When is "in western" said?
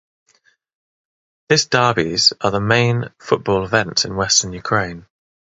4.03-4.51